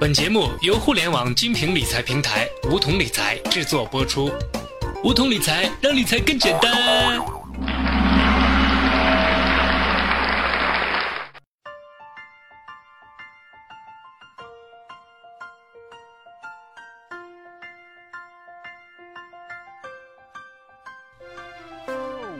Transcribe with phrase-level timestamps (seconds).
[0.00, 4.30] 本节目由互联网精品理财平台梧桐理财制作播出。
[5.04, 7.22] 梧桐理财让理财更简单。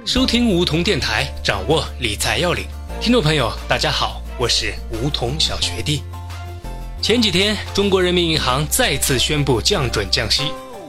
[0.05, 2.67] 收听梧桐电台，掌握理财要领。
[3.01, 6.03] 听众朋友，大家好，我是梧桐小学弟。
[7.05, 10.45] 前几天，中国人民银行再次宣布降准降息，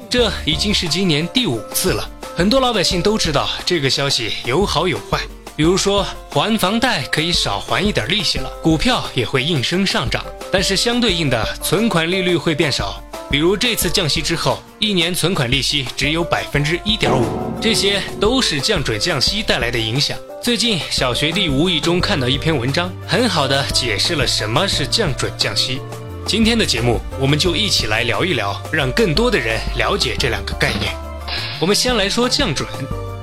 [0.10, 2.10] 这已经是今年第五次了。
[2.38, 5.20] 很多老百姓都知道这个消息有好有坏，
[5.58, 13.04] 比如说还房贷可以少还一点利息了，股票也会应声上涨，但是相对应的存款利率会变少。
[13.30, 17.26] 比如这次降息之后，一年存款利息只有百分之一点五，
[17.62, 20.18] 这些都是降准降息带来的影响。
[20.41, 25.82] 最近小学弟无意中看到一篇文章，很好的解释了什么是降准降息。
[26.28, 30.91] 今天的节目，我们就一起来聊一聊，让更多的人了解这两个概念。
[31.60, 32.68] 我们先来说降准，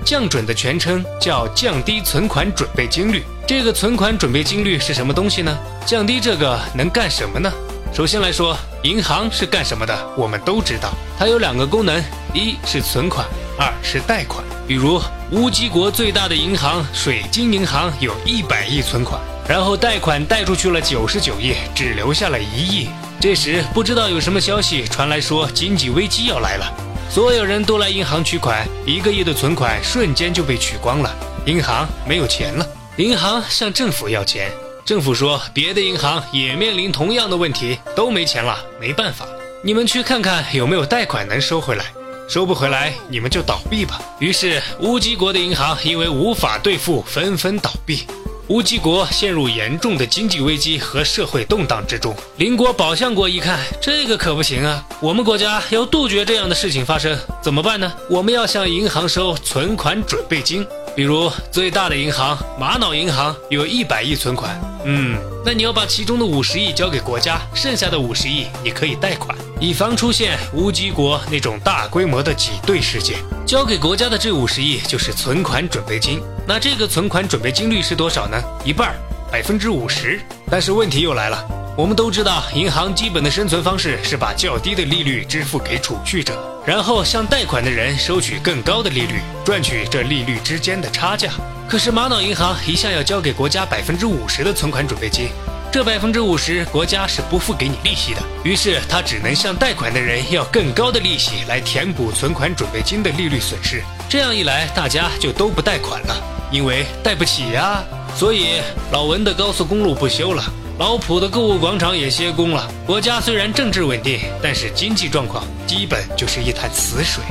[0.05, 3.25] 降准的全称叫降低存款准备金率。
[3.45, 5.59] 这个存款准备金率是什么东西呢？
[5.85, 7.53] 降低这个能干什么呢？
[7.93, 10.15] 首先来说，银行是干什么的？
[10.17, 12.01] 我们都知道，它有两个功能，
[12.33, 13.27] 一是存款，
[13.59, 14.45] 二是贷款。
[14.65, 19.21] 比如乌鸡国最大的银行水晶银行有一百亿存款。
[19.49, 22.89] 然后贷款贷出去了九十九亿，只留下了一亿。
[23.21, 26.73] 这时不知道有什么消息传来，说经济危机要来了，
[27.11, 31.15] 所有人都来银行取款，一个亿的存款瞬间就被取光了，
[31.47, 32.67] 银行没有钱了。
[32.97, 34.51] 银行向政府要钱，
[34.85, 39.25] 政府说别的银行也面临同样的问题，都没钱了，没办法，
[39.63, 41.85] 你们去看看有没有贷款能收回来，
[42.29, 44.01] 收不回来你们就倒闭吧。
[44.19, 48.07] 于是乌鸡国的银行因为无法兑付，纷纷倒闭。
[48.49, 52.15] 乌鸡国陷入严重的经济危机和社会动荡之中。
[52.37, 54.85] 邻国宝象国一看，这个可不行啊！
[55.01, 57.93] 我们国家要杜绝这样的事情发生，怎么办呢？
[58.11, 60.67] 我们要向银行收存款准备金。
[60.95, 73.19] 比如最大的银行玛瑙银行有一百亿存款，嗯，那你要把其中的五十亿交给国家，剩下的五十亿你可以贷款，以防出现乌鸡国那种大规模的挤兑事件。
[73.47, 78.41] 交给国家的这五十亿就是存款准备金，那这个存款准备金率是多少呢？
[78.65, 78.95] 一半，
[79.31, 80.21] 百分之五十。
[80.51, 81.62] 但是问题又来了。
[81.75, 91.31] 我们都知道，银行基本的生存方式是把较低的利率支付给储蓄者，然后向贷款的人收取更高的利率，赚取这利率之间的差价。
[91.67, 95.31] 可是玛瑙银行一下要交给国家百分之五十的存款准备金，
[95.73, 103.83] 这百分之五十国家是不付给你利息的，于是他只能向贷款的人要更高的利息来填补存款准备金的利率损失。
[104.11, 106.15] 这样一来，大家就都不贷款了，
[106.51, 107.83] 因为贷不起呀。
[108.15, 108.61] 所以
[108.91, 110.45] 老文的高速公路不修了。
[110.79, 112.69] 老普的购物广场也歇工了。
[112.87, 117.23] 国家虽然政治稳定，但是经济状况基本就是一潭死水。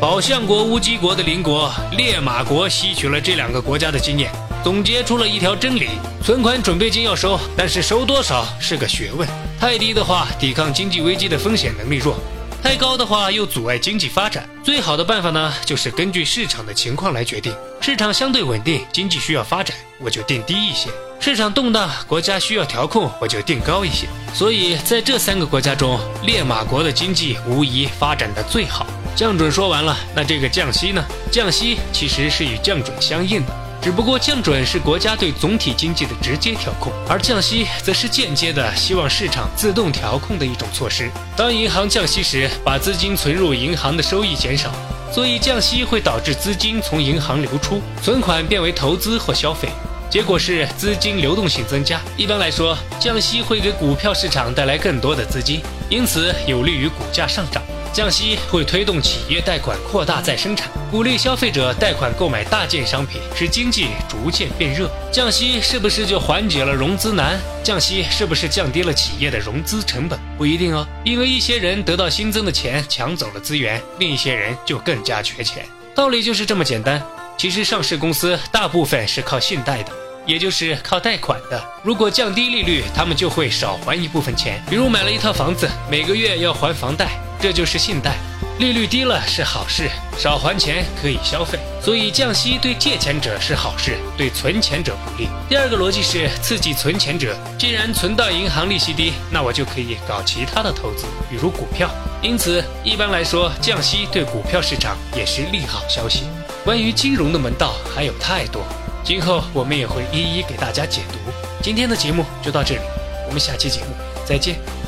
[0.00, 4.32] 宝象国、乌鸡国的邻国烈马国吸取了这两个国家的经验，
[4.64, 5.90] 总结出了一条真理：
[6.24, 9.28] 存款准备金要收，但是收多少是个学问。
[9.60, 12.14] 太低的话，抵抗经济危机的风险能力弱；
[12.62, 14.48] 太高的话，又阻碍经济发展。
[14.62, 17.52] 最好的办法呢，就是根据市场的情况来决定。
[17.80, 20.88] 市场相对稳定，经济需要发展，我就定低一些。
[21.18, 24.06] 市场动荡，国家需要调控，我就定高一些。
[24.32, 28.86] 所以在这三个国家中，烈马国的经济无疑发展的最好。
[29.16, 31.04] 降准说完了，那这个降息呢？
[31.30, 33.52] 降息其实是与降准相应的，
[33.82, 41.10] 只不过降准是国家对总体经济的直接调控，而降息则是间接的，希望市场自动调控的一种措施。
[41.36, 44.70] 当银行降息时，把资金存入银行的收益减少，
[45.12, 49.68] 所以降息会导致资金从银行流出，存款变为投资或消费。
[50.08, 52.00] 结果是资金流动性增加。
[52.16, 57.60] 一般来说，降息会给股票市场带来更多的资金，因此有利于股价上涨。
[57.92, 64.90] 降息会推动企业贷款扩大再生产，鼓励消费者贷款购买大件商品，使经济逐渐变热。
[65.12, 67.38] 降息是不是就缓解了融资难？
[67.62, 70.18] 降息是不是降低了企业的融资成本？
[70.38, 75.66] 不一定哦，因为一些人得到新增的钱抢走了资源，另一些人就更加缺钱。
[75.94, 77.02] 道理就是这么简单。
[77.36, 79.92] 其实上市公司大部分是靠信贷的，
[80.26, 81.62] 也就是靠贷款的。
[81.82, 84.62] 如果降低利率，他们就会少还一部分钱。
[84.68, 87.08] 比如买了一套房子，每个月要还房贷，
[87.40, 88.16] 这就是信贷。
[88.58, 95.26] 利率低了是好事，少还钱可以消费，所以降息对借钱者是好事，对存钱者不利。
[95.48, 101.90] 第二个逻辑是刺激存钱者，既然存到银行利息低，那我就可以搞其他的投资，比如股票。
[102.20, 106.24] 因此，一般来说，降息对股票市场也是利好消息。
[106.62, 108.62] 关于金融的门道还有太多，
[109.04, 111.18] 今后我们也会一一给大家解读。
[111.62, 112.80] 今天的节目就到这里，
[113.26, 113.86] 我们下期节目
[114.24, 114.81] 再见。